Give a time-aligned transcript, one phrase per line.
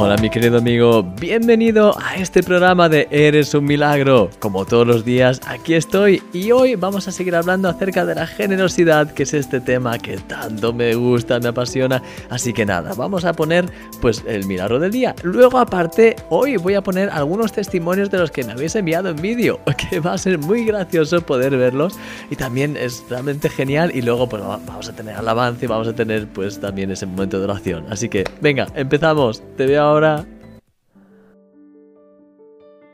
[0.00, 4.30] Hola mi querido amigo, bienvenido a este programa de Eres un Milagro.
[4.38, 8.28] Como todos los días, aquí estoy y hoy vamos a seguir hablando acerca de la
[8.28, 12.00] generosidad, que es este tema que tanto me gusta, me apasiona.
[12.30, 15.16] Así que nada, vamos a poner pues el milagro del día.
[15.24, 19.20] Luego aparte, hoy voy a poner algunos testimonios de los que me habéis enviado en
[19.20, 19.58] vídeo,
[19.90, 21.98] que va a ser muy gracioso poder verlos
[22.30, 25.92] y también es realmente genial y luego pues vamos a tener alabanza y vamos a
[25.92, 27.84] tener pues también ese momento de oración.
[27.90, 29.42] Así que venga, empezamos.
[29.56, 30.26] Te veo ahora.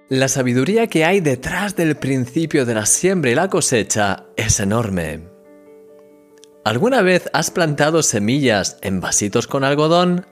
[0.08, 5.28] La sabiduría que hay detrás del principio de la siembra y la cosecha es enorme.
[6.64, 10.26] ¿Alguna vez has plantado semillas en vasitos con algodón?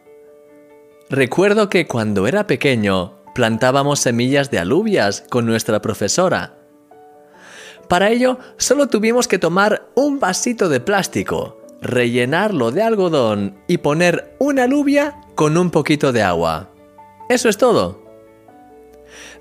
[1.10, 6.58] Recuerdo que cuando era pequeño plantábamos semillas de alubias con nuestra profesora.
[7.88, 14.36] Para ello solo tuvimos que tomar un vasito de plástico, rellenarlo de algodón y poner
[14.38, 16.70] una alubia con un poquito de agua.
[17.28, 18.00] Eso es todo.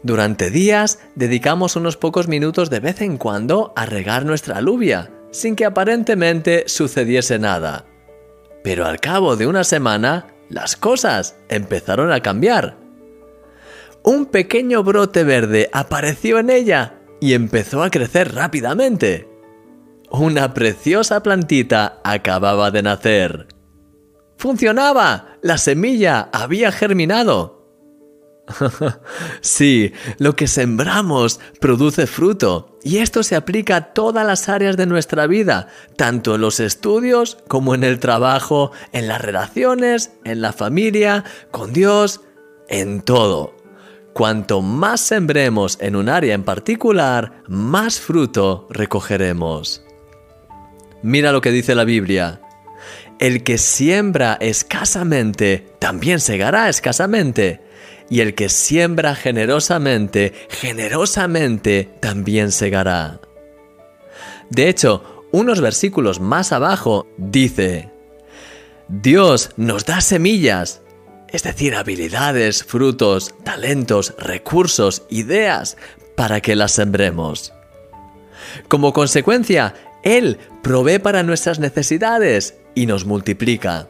[0.01, 5.55] Durante días dedicamos unos pocos minutos de vez en cuando a regar nuestra alubia, sin
[5.55, 7.85] que aparentemente sucediese nada.
[8.63, 12.77] Pero al cabo de una semana, las cosas empezaron a cambiar.
[14.01, 19.29] Un pequeño brote verde apareció en ella y empezó a crecer rápidamente.
[20.09, 23.60] Una preciosa plantita acababa de nacer.
[24.41, 25.37] ¡Funcionaba!
[25.43, 27.61] La semilla había germinado.
[29.41, 34.87] sí, lo que sembramos produce fruto, y esto se aplica a todas las áreas de
[34.87, 40.53] nuestra vida, tanto en los estudios como en el trabajo, en las relaciones, en la
[40.53, 42.21] familia, con Dios,
[42.67, 43.55] en todo.
[44.13, 49.85] Cuanto más sembremos en un área en particular, más fruto recogeremos.
[51.03, 52.41] Mira lo que dice la Biblia.
[53.21, 57.61] El que siembra escasamente, también segará escasamente.
[58.09, 63.21] Y el que siembra generosamente, generosamente también segará.
[64.49, 67.91] De hecho, unos versículos más abajo dice,
[68.87, 70.81] Dios nos da semillas,
[71.29, 75.77] es decir, habilidades, frutos, talentos, recursos, ideas,
[76.15, 77.53] para que las sembremos.
[78.67, 83.87] Como consecuencia, él provee para nuestras necesidades y nos multiplica.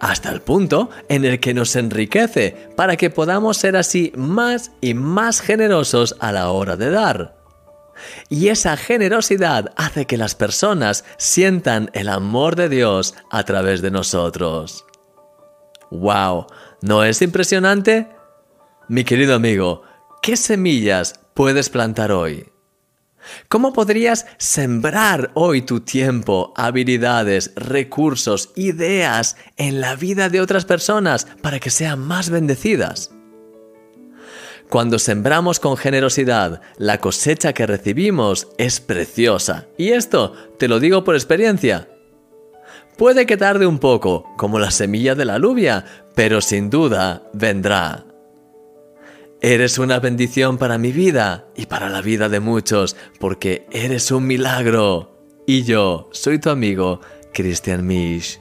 [0.00, 4.94] Hasta el punto en el que nos enriquece para que podamos ser así más y
[4.94, 7.36] más generosos a la hora de dar.
[8.28, 13.90] Y esa generosidad hace que las personas sientan el amor de Dios a través de
[13.90, 14.84] nosotros.
[15.90, 16.46] ¡Wow!
[16.80, 18.08] ¿No es impresionante?
[18.88, 19.82] Mi querido amigo,
[20.22, 22.52] ¿qué semillas puedes plantar hoy?
[23.48, 31.26] ¿Cómo podrías sembrar hoy tu tiempo, habilidades, recursos, ideas en la vida de otras personas
[31.42, 33.10] para que sean más bendecidas?
[34.68, 39.66] Cuando sembramos con generosidad, la cosecha que recibimos es preciosa.
[39.78, 41.88] Y esto te lo digo por experiencia.
[42.98, 48.07] Puede que tarde un poco, como la semilla de la alubia, pero sin duda vendrá.
[49.40, 54.26] Eres una bendición para mi vida y para la vida de muchos, porque eres un
[54.26, 55.16] milagro.
[55.46, 57.00] Y yo soy tu amigo,
[57.32, 58.40] Christian Misch.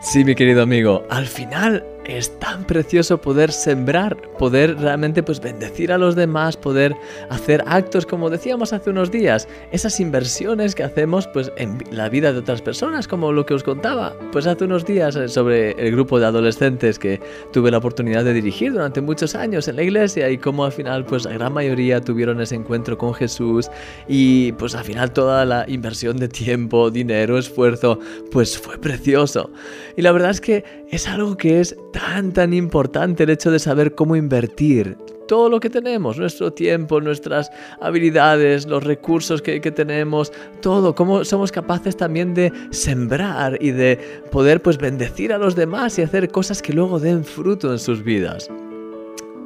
[0.00, 5.92] Sí, mi querido amigo, al final es tan precioso poder sembrar, poder realmente pues bendecir
[5.92, 6.94] a los demás, poder
[7.30, 12.32] hacer actos como decíamos hace unos días, esas inversiones que hacemos pues en la vida
[12.32, 15.92] de otras personas, como lo que os contaba, pues hace unos días eh, sobre el
[15.92, 17.20] grupo de adolescentes que
[17.52, 21.04] tuve la oportunidad de dirigir durante muchos años en la iglesia y cómo al final
[21.04, 23.70] pues la gran mayoría tuvieron ese encuentro con Jesús
[24.08, 27.98] y pues al final toda la inversión de tiempo, dinero, esfuerzo,
[28.30, 29.50] pues fue precioso.
[29.96, 33.58] Y la verdad es que es algo que es tan, tan importante el hecho de
[33.58, 34.96] saber cómo invertir
[35.26, 37.50] todo lo que tenemos, nuestro tiempo, nuestras
[37.80, 43.98] habilidades, los recursos que, tenemos, todo, cómo somos capaces también de sembrar y de
[44.30, 48.04] poder pues bendecir a los demás y hacer cosas que luego den fruto en sus
[48.04, 48.50] vidas.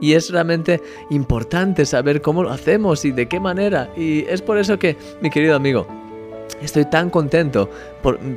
[0.00, 0.80] Y es realmente
[1.10, 3.90] importante saber cómo lo hacemos y de qué manera.
[3.96, 5.86] Y es por eso que, mi querido amigo,
[6.62, 7.70] Estoy tan contento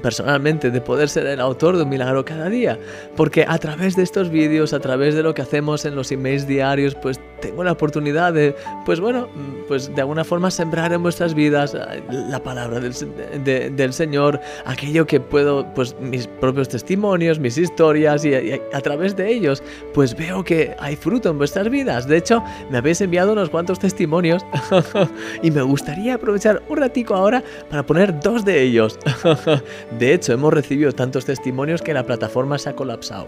[0.02, 2.78] personalmente de poder ser el autor de un milagro cada día,
[3.16, 6.46] porque a través de estos vídeos, a través de lo que hacemos en los emails
[6.46, 8.56] diarios, pues tengo la oportunidad de,
[8.86, 9.28] pues bueno,
[9.68, 12.94] pues de alguna forma sembrar en vuestras vidas eh, la palabra del,
[13.76, 19.30] del Señor, aquello que puedo, pues mis propios testimonios, mis historias y, a través de
[19.30, 22.08] ellos, pues veo que hay fruto en vuestras vidas.
[22.08, 24.46] De hecho, me habéis enviado unos cuantos testimonios
[25.42, 29.00] y me gustaría aprovechar un ratico ahora para poner dos de ellos.
[30.00, 33.28] de hecho, hemos recibido tantos testimonios que la plataforma se ha colapsado.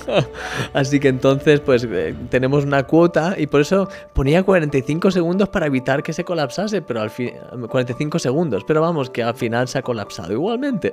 [0.72, 5.66] Así que entonces, pues eh, tenemos una cuota y por eso ponía 45 segundos para
[5.66, 7.32] evitar que se colapsase, pero al fin
[7.68, 10.92] 45 segundos, pero vamos que al final se ha colapsado igualmente.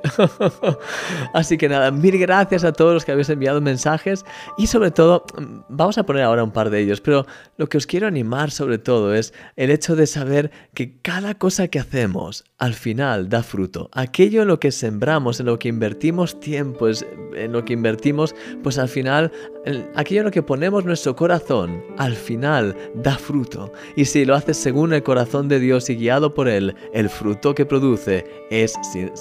[1.33, 4.25] Así que nada, mil gracias a todos los que habéis enviado mensajes
[4.57, 5.25] y sobre todo
[5.69, 7.25] vamos a poner ahora un par de ellos, pero
[7.57, 11.67] lo que os quiero animar sobre todo es el hecho de saber que cada cosa
[11.67, 13.89] que hacemos al final da fruto.
[13.91, 18.77] Aquello en lo que sembramos, en lo que invertimos tiempo, en lo que invertimos, pues
[18.77, 19.31] al final,
[19.95, 23.71] aquello en lo que ponemos nuestro corazón, al final da fruto.
[23.95, 27.55] Y si lo haces según el corazón de Dios y guiado por Él, el fruto
[27.55, 28.73] que produce es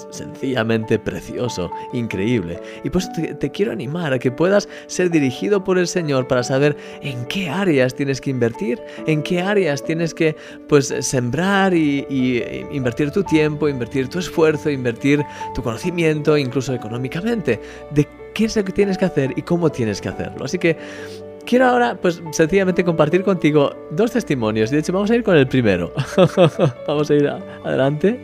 [0.09, 2.59] sencillamente precioso, increíble.
[2.83, 6.75] Y pues te, quiero animar a que puedas ser dirigido por el Señor para saber
[7.01, 10.35] en qué áreas tienes que invertir, en qué áreas tienes que
[10.67, 15.23] pues sembrar y, y invertir tu tiempo, invertir tu esfuerzo, invertir
[15.55, 17.59] tu conocimiento, incluso económicamente,
[17.91, 20.45] de qué es lo que tienes que hacer y cómo tienes que hacerlo.
[20.45, 20.77] Así que
[21.43, 24.71] quiero ahora, pues sencillamente compartir contigo dos testimonios.
[24.71, 25.93] De hecho, vamos a ir con el primero.
[26.87, 28.19] vamos a ir adelante.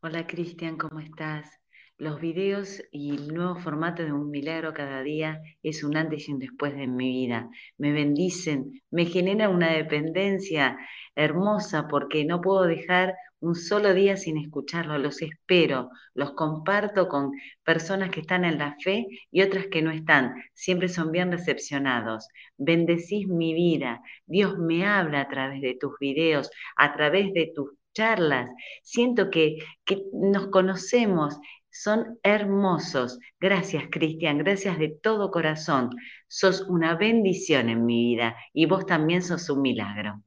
[0.00, 1.48] Hola Cristian, ¿cómo estás?
[1.96, 6.32] Los videos y el nuevo formato de Un Milagro cada día es un antes y
[6.32, 7.48] un después de mi vida.
[7.78, 10.76] Me bendicen, me genera una dependencia
[11.14, 13.14] hermosa porque no puedo dejar
[13.44, 15.00] un solo día sin escucharlos.
[15.00, 17.32] Los espero, los comparto con
[17.62, 20.34] personas que están en la fe y otras que no están.
[20.54, 22.28] Siempre son bien recepcionados.
[22.56, 24.00] Bendecís mi vida.
[24.26, 28.50] Dios me habla a través de tus videos, a través de tus charlas.
[28.82, 31.38] Siento que, que nos conocemos
[31.70, 33.18] son hermosos.
[33.40, 35.90] Gracias, Cristian, gracias de todo corazón.
[36.28, 40.22] Sos una bendición en mi vida y vos también sos un milagro.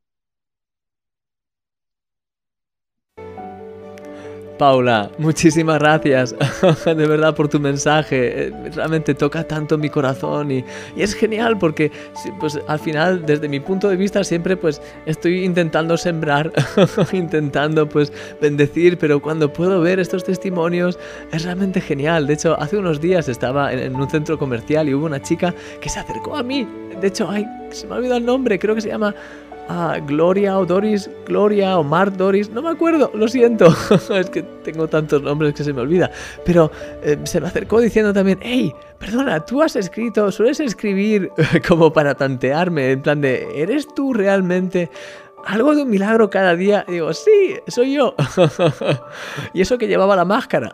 [4.57, 6.35] Paula, muchísimas gracias
[6.85, 8.47] de verdad por tu mensaje.
[8.47, 10.65] Eh, realmente toca tanto mi corazón y,
[10.95, 11.91] es genial porque
[12.39, 16.51] pues, al final desde mi punto de vista siempre pues estoy intentando sembrar,
[17.13, 18.11] intentando pues
[18.41, 20.97] bendecir, pero cuando puedo ver estos testimonios
[21.31, 22.27] es realmente genial.
[22.27, 25.89] De hecho, hace unos días estaba en, un centro comercial y hubo una chica que
[25.89, 26.67] se acercó a mí.
[26.99, 29.13] De hecho, ay, se me ha olvidado el nombre, creo que se llama
[29.69, 33.67] Ah, Gloria o Doris, Gloria o Mark Doris, no me acuerdo, lo siento,
[34.15, 36.09] es que tengo tantos nombres que se me olvida.
[36.45, 36.71] Pero
[37.03, 41.31] eh, se me acercó diciendo también, hey, perdona, tú has escrito, sueles escribir
[41.67, 44.89] como para tantearme, en plan de, ¿eres tú realmente
[45.45, 46.85] algo de un milagro cada día.
[46.87, 48.15] digo, sí, soy yo.
[49.53, 50.73] y eso que llevaba la máscara.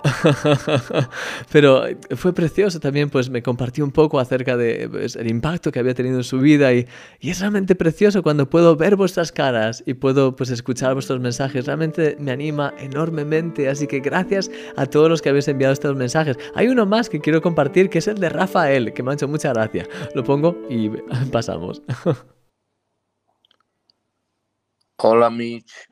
[1.52, 1.84] Pero
[2.16, 5.94] fue precioso también, pues me compartió un poco acerca de pues, el impacto que había
[5.94, 6.88] tenido en su vida y,
[7.20, 11.66] y, es realmente precioso cuando puedo ver vuestras caras y puedo pues escuchar vuestros mensajes.
[11.66, 16.38] Realmente me anima enormemente, así que gracias a todos los que habéis enviado estos mensajes.
[16.56, 19.28] Hay uno más que quiero compartir que es el de Rafael, que me ha hecho
[19.28, 19.88] mucha gracia.
[20.16, 20.90] Lo pongo y
[21.32, 21.82] pasamos.
[24.96, 25.90] Hola Mitch,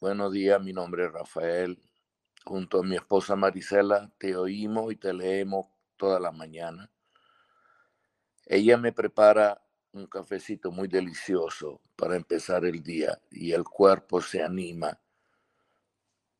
[0.00, 1.80] buenos días, mi nombre es Rafael.
[2.44, 5.66] Junto a mi esposa Marisela te oímos y te leemos
[5.96, 6.90] toda la mañana.
[8.44, 14.42] Ella me prepara un cafecito muy delicioso para empezar el día y el cuerpo se
[14.42, 15.00] anima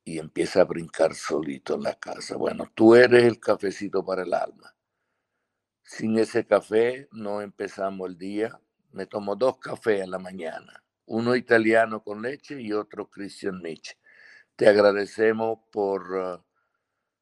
[0.04, 2.36] y empieza a brincar solito en la casa.
[2.36, 4.74] Bueno, tú eres el cafecito para el alma.
[5.84, 8.60] Sin ese café no empezamos el día.
[8.90, 13.96] Me tomo dos cafés en la mañana uno italiano con leche y otro Christian Nietzsche.
[14.56, 16.42] Te agradecemos por uh,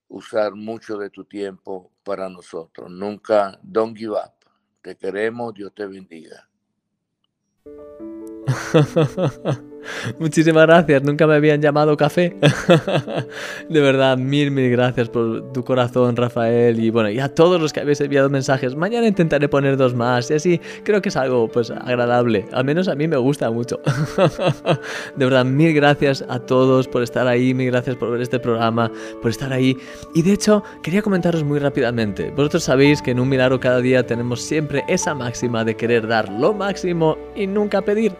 [0.08, 2.90] usar mucho de tu tiempo para nosotros.
[2.90, 4.34] Nunca, don't give up.
[4.82, 6.48] Te queremos, Dios te bendiga.
[10.18, 12.36] Muchísimas gracias, nunca me habían llamado café.
[13.68, 16.78] de verdad, mil, mil gracias por tu corazón, Rafael.
[16.80, 18.74] Y bueno, y a todos los que habéis enviado mensajes.
[18.74, 22.46] Mañana intentaré poner dos más y así creo que es algo pues agradable.
[22.52, 23.80] Al menos a mí me gusta mucho.
[25.16, 28.90] de verdad, mil gracias a todos por estar ahí, mil gracias por ver este programa,
[29.20, 29.76] por estar ahí.
[30.14, 32.30] Y de hecho, quería comentaros muy rápidamente.
[32.30, 36.28] Vosotros sabéis que en un milagro cada día tenemos siempre esa máxima de querer dar
[36.28, 38.12] lo máximo y nunca pedir.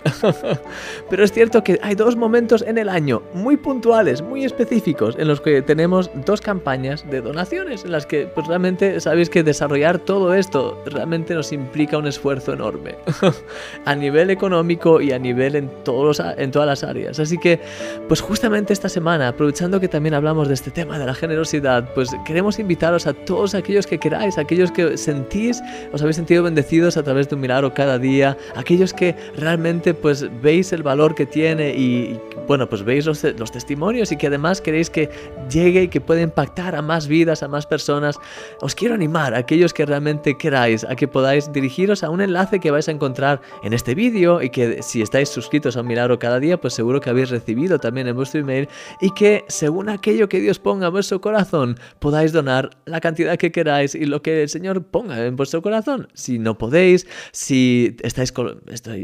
[1.11, 5.17] Pero es cierto cierto que hay dos momentos en el año muy puntuales, muy específicos,
[5.19, 9.43] en los que tenemos dos campañas de donaciones, en las que pues realmente sabéis que
[9.43, 12.95] desarrollar todo esto realmente nos implica un esfuerzo enorme,
[13.85, 17.19] a nivel económico y a nivel en, todos en todas las áreas.
[17.19, 17.61] Así que,
[18.09, 22.09] pues justamente esta semana, aprovechando que también hablamos de este tema de la generosidad, pues
[22.25, 27.03] queremos invitaros a todos aquellos que queráis, aquellos que sentís, os habéis sentido bendecidos a
[27.03, 31.42] través de un milagro cada día, aquellos que realmente pues veis el valor que tiene
[31.51, 35.11] y, bueno, pues veis los, los, testimonios y que además queréis que
[35.51, 38.19] llegue y que pueda impactar a más vidas, a más personas,
[38.61, 42.61] os quiero animar a aquellos que realmente queráis a que podáis dirigiros a un enlace
[42.61, 46.19] que vais a encontrar en este vídeo y que si estáis suscritos a un milagro
[46.19, 48.69] cada día, pues seguro que habéis recibido también en vuestro email
[49.01, 53.53] y que según aquello que Dios ponga en vuestro corazón, podáis donar la cantidad que
[53.53, 56.09] queráis y lo que el Señor ponga en vuestro corazón.
[56.15, 58.33] Si no podéis, si estáis,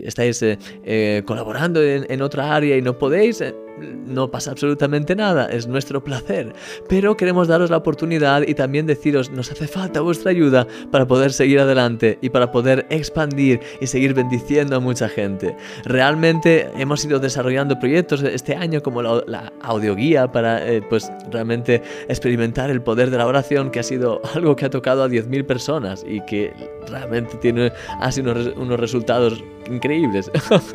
[0.03, 5.47] estáis eh, eh, colaborando en, otra área y no podéis, eh, no pasa absolutamente nada,
[5.47, 6.53] es nuestro placer.
[6.89, 11.33] Pero queremos daros la oportunidad y también deciros, nos hace falta vuestra ayuda para poder
[11.33, 15.57] seguir adelante y para poder expandir y seguir bendiciendo a mucha gente.
[15.85, 22.71] Realmente hemos ido desarrollando proyectos este año como la, audioguía para eh, pues realmente experimentar
[22.71, 26.05] el poder de la oración que ha sido algo que ha tocado a 10.000 personas
[26.07, 26.53] y que
[26.89, 30.31] realmente tiene así unos, unos resultados increíbles.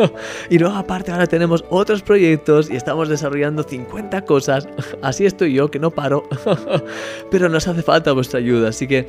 [0.50, 4.68] y luego aparte ahora tenemos otros proyectos y estamos desarrollando 50 cosas.
[5.02, 6.24] Así estoy yo, que no paro.
[7.32, 9.08] Pero nos hace falta vuestra ayuda, así que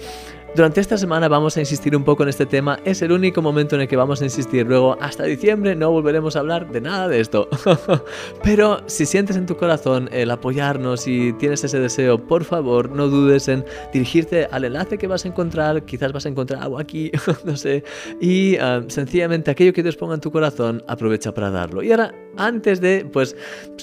[0.54, 3.74] durante esta semana vamos a insistir un poco en este tema, es el único momento
[3.74, 7.08] en el que vamos a insistir, luego hasta diciembre no volveremos a hablar de nada
[7.08, 7.48] de esto.
[8.44, 13.08] Pero si sientes en tu corazón el apoyarnos y tienes ese deseo, por favor no
[13.08, 17.10] dudes en dirigirte al enlace que vas a encontrar, quizás vas a encontrar algo aquí,
[17.44, 17.82] no sé,
[18.20, 21.82] y ah, sencillamente aquello que Dios ponga en tu corazón, aprovecha para darlo.
[21.82, 23.36] Y ahora, antes de pues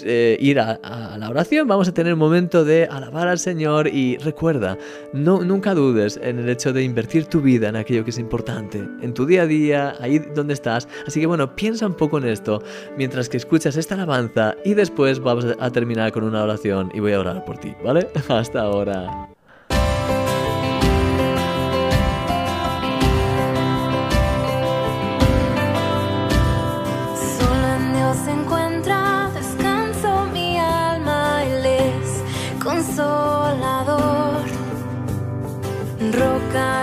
[0.04, 0.80] eh, ir a,
[1.18, 4.78] la oración, vamos a tener un momento de alabar al Señor y recuerda,
[5.14, 8.80] no, nunca dudes en el hecho de invertir tu vida en aquello que es importante,
[9.02, 10.88] en tu día a día, ahí donde estás.
[11.08, 12.62] Así que bueno, piensa un poco en esto
[12.98, 17.14] mientras que escuchas esta alabanza y después vamos a terminar con una oración y voy
[17.14, 18.08] a orar por ti, ¿vale?
[18.30, 19.41] Hasta ahora.
[36.52, 36.81] God.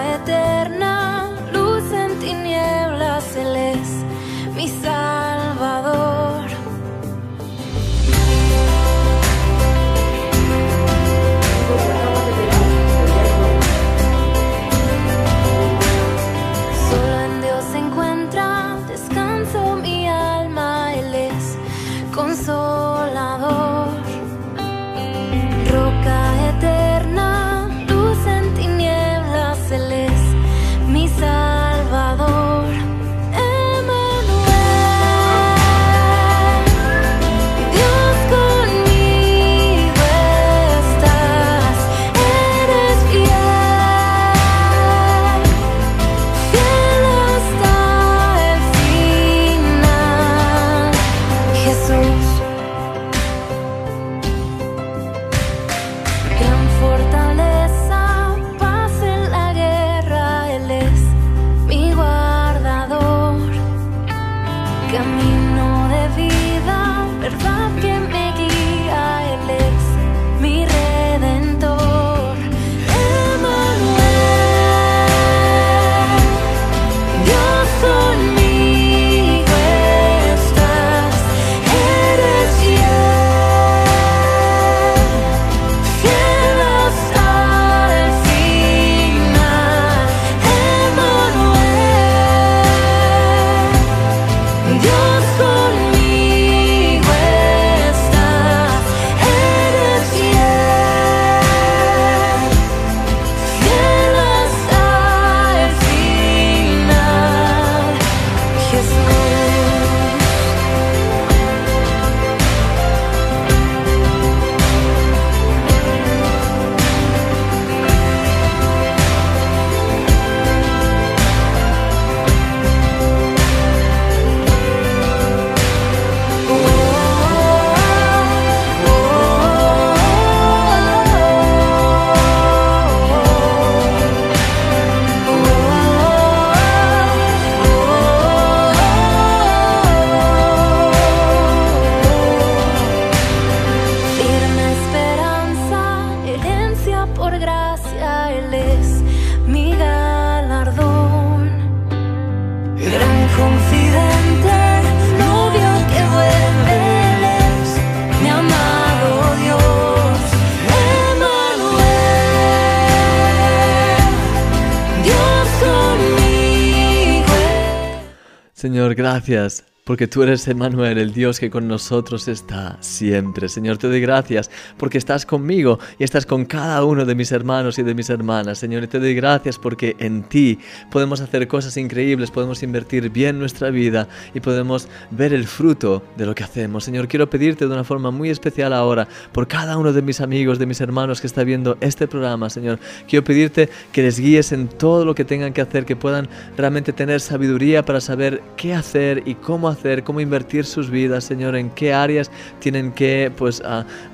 [168.95, 173.49] Gracias porque tú eres Emmanuel, el Dios que con nosotros está siempre.
[173.49, 177.78] Señor, te doy gracias porque estás conmigo y estás con cada uno de mis hermanos
[177.78, 178.59] y de mis hermanas.
[178.59, 180.59] Señor, te doy gracias porque en ti
[180.90, 186.26] podemos hacer cosas increíbles, podemos invertir bien nuestra vida y podemos ver el fruto de
[186.26, 186.85] lo que hacemos.
[186.85, 190.59] Señor, quiero pedirte de una forma muy especial ahora por cada uno de mis amigos,
[190.59, 192.78] de mis hermanos que está viendo este programa, Señor.
[193.09, 196.28] Quiero pedirte que les guíes en todo lo que tengan que hacer, que puedan
[196.59, 201.56] realmente tener sabiduría para saber qué hacer y cómo hacer cómo invertir sus vidas, Señor,
[201.56, 202.30] en qué áreas
[202.61, 203.62] tienen que pues,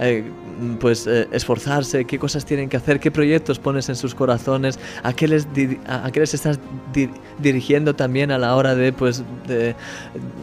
[0.01, 0.25] eh,
[0.81, 5.13] pues eh, esforzarse, qué cosas tienen que hacer, qué proyectos pones en sus corazones, a
[5.13, 5.47] qué les,
[5.87, 6.59] a, qué les estás
[7.39, 9.75] dirigiendo también a la hora de, pues, de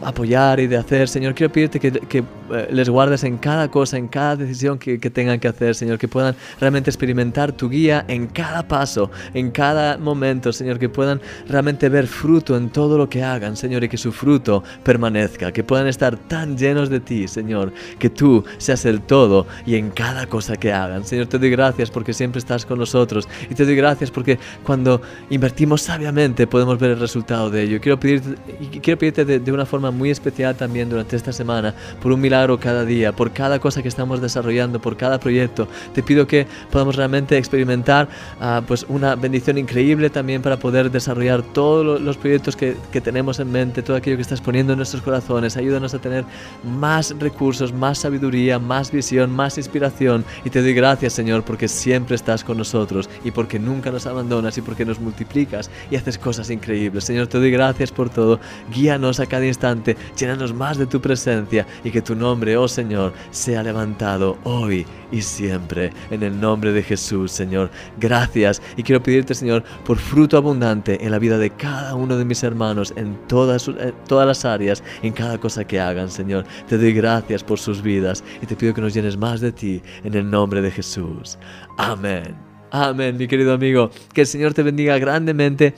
[0.02, 1.08] apoyar y de hacer.
[1.08, 4.98] Señor, quiero pedirte que, que eh, les guardes en cada cosa, en cada decisión que,
[4.98, 9.50] que tengan que hacer, Señor, que puedan realmente experimentar tu guía en cada paso, en
[9.50, 13.88] cada momento, Señor, que puedan realmente ver fruto en todo lo que hagan, Señor, y
[13.88, 15.11] que su fruto permanezca,
[15.52, 19.90] que puedan estar tan llenos de ti, Señor, que tú seas el todo y en
[19.90, 21.04] cada cosa que hagan.
[21.04, 25.00] Señor, te doy gracias porque siempre estás con nosotros y te doy gracias porque cuando
[25.30, 27.80] invertimos sabiamente podemos ver el resultado de ello.
[27.80, 28.36] Quiero pedirte,
[28.80, 32.84] quiero pedirte de, una forma muy especial también durante esta semana por un milagro cada
[32.84, 35.68] día, por cada cosa que estamos desarrollando, por cada proyecto.
[35.94, 38.08] Te pido que podamos realmente experimentar
[38.40, 43.40] uh, pues una bendición increíble también para poder desarrollar todos los proyectos que, que tenemos
[43.40, 45.56] en mente, todo aquello que estás poniendo en nuestros corazones.
[45.56, 46.24] Ayúdanos a tener
[46.62, 52.14] más recursos, más sabiduría, más visión, más inspiración y te doy gracias, Señor, porque siempre
[52.16, 56.50] estás con nosotros y porque nunca nos abandonas y porque nos multiplicas y haces cosas
[56.50, 57.04] increíbles.
[57.04, 58.38] Señor, te doy gracias por todo.
[58.72, 63.12] Guíanos a cada instante, llénanos más de tu presencia y que tu nombre, oh Señor,
[63.30, 65.92] sea levantado hoy y siempre.
[66.10, 67.70] En el nombre de Jesús, Señor.
[67.98, 68.60] Gracias.
[68.76, 72.42] Y quiero pedirte, Señor, por fruto abundante en la vida de cada uno de mis
[72.42, 76.44] hermanos, en todas, en todas las áreas, en cada cosa que hagan, Señor.
[76.68, 79.82] Te doy gracias por sus vidas y te pido que nos llenes más de ti
[80.04, 81.38] en el nombre de Jesús.
[81.78, 82.34] Amén.
[82.70, 83.90] Amén, mi querido amigo.
[84.14, 85.74] Que el Señor te bendiga grandemente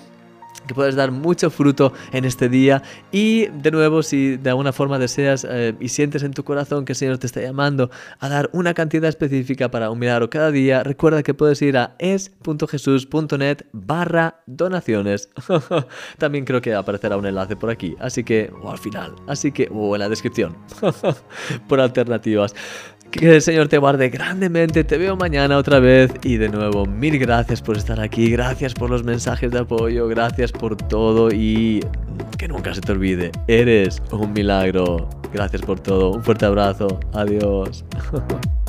[0.67, 4.99] que puedas dar mucho fruto en este día y de nuevo si de alguna forma
[4.99, 8.51] deseas eh, y sientes en tu corazón que el Señor te está llamando a dar
[8.53, 14.41] una cantidad específica para un milagro cada día, recuerda que puedes ir a es.jesús.net barra
[14.47, 15.31] donaciones.
[16.19, 19.69] También creo que aparecerá un enlace por aquí, así que, o al final, así que,
[19.73, 20.57] o en la descripción,
[21.69, 22.55] por alternativas.
[23.15, 24.83] Que el Señor te guarde grandemente.
[24.83, 26.11] Te veo mañana otra vez.
[26.25, 28.29] Y de nuevo, mil gracias por estar aquí.
[28.29, 30.09] Gracias por los mensajes de apoyo.
[30.09, 31.29] Gracias por todo.
[31.31, 31.81] Y
[32.39, 33.31] que nunca se te olvide.
[33.47, 35.09] Eres un milagro.
[35.33, 36.11] Gracias por todo.
[36.11, 36.99] Un fuerte abrazo.
[37.13, 37.85] Adiós.